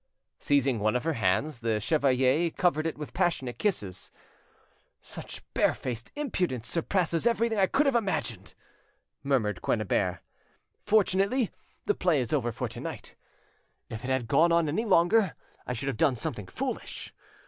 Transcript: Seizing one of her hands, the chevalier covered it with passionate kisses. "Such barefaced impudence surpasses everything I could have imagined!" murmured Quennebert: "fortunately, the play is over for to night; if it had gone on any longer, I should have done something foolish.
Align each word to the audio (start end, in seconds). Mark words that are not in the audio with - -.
Seizing 0.39 0.79
one 0.79 0.95
of 0.95 1.03
her 1.03 1.13
hands, 1.13 1.59
the 1.59 1.79
chevalier 1.79 2.49
covered 2.49 2.87
it 2.87 2.97
with 2.97 3.13
passionate 3.13 3.59
kisses. 3.59 4.09
"Such 4.99 5.43
barefaced 5.53 6.11
impudence 6.15 6.67
surpasses 6.67 7.27
everything 7.27 7.59
I 7.59 7.67
could 7.67 7.85
have 7.85 7.93
imagined!" 7.93 8.55
murmured 9.23 9.61
Quennebert: 9.61 10.17
"fortunately, 10.83 11.51
the 11.85 11.93
play 11.93 12.19
is 12.19 12.33
over 12.33 12.51
for 12.51 12.67
to 12.69 12.79
night; 12.79 13.13
if 13.91 14.03
it 14.03 14.09
had 14.09 14.27
gone 14.27 14.51
on 14.51 14.67
any 14.67 14.85
longer, 14.85 15.35
I 15.67 15.73
should 15.73 15.87
have 15.87 15.97
done 15.97 16.15
something 16.15 16.47
foolish. 16.47 17.13